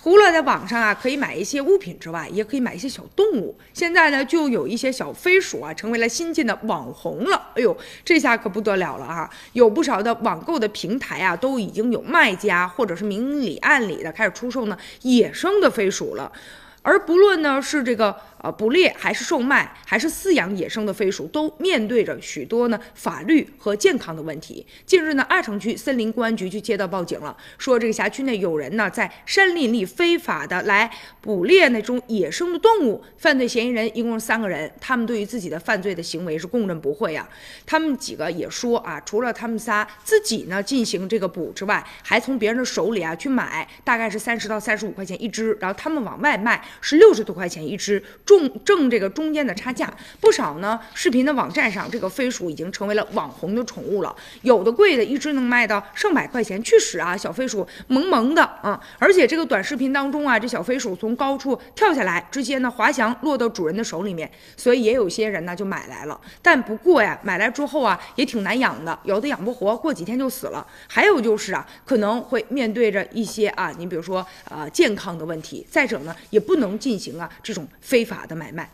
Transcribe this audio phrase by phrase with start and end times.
[0.00, 3.58] 除了在网上啊可以买一些物品之外，也可以买一些小动物。
[3.74, 7.48] 现在呢，就有一些小飞鼠啊，成为了新晋的网红了。
[7.56, 9.28] 哎呦，这下可不得了了啊！
[9.54, 16.30] 有不少的网购的平台啊，都已经有卖家或者是明里暗里的开始出售呢野生的飞鼠了。
[16.82, 24.66] 而不论呢是这个呃捕猎还是售卖，还是饲养野生的飞鼠，都面对着许多呢法律和健康的问题。
[24.86, 37.28] 近日呢，二城区森林公安局就接到报警了，说这个辖区内有人呢在山林里非法的来捕猎那种野生的动物，犯罪嫌疑人一共是三个人，他们对于自己的犯罪的行为是供认不讳呀。
[37.66, 46.58] 他们几个也说啊，除了他们仨自己呢进行这个捕之外，还从别人的手里啊去买，大概是三十到三十五块钱一只，然后他们往外卖。
[46.80, 49.90] 是六十多块钱一只，挣挣这个中间的差价。
[50.20, 54.14] 不少呢，视频的网站上，这个飞鼠已经成为了网红的宠物了。
[54.42, 56.62] 有的贵的，一只能卖到上百块钱。
[56.62, 58.78] 去使啊，小飞鼠萌萌的啊！
[58.98, 64.30] 而且这个短视频当中啊，这小飞鼠从高处跳下来，直接呢滑翔落到主人的手里面。
[64.56, 66.20] 所以也有些人呢就买来了。
[66.42, 70.66] 但不过呀，买来之后啊，也挺难养的，有的养不活，过几天就死了。
[70.86, 75.66] 还有就是啊，可能会面对着一些啊，你比如说啊健康的问题。
[75.70, 76.68] 再者呢，也不能。
[76.78, 78.68] 进行啊这种非法法的买卖。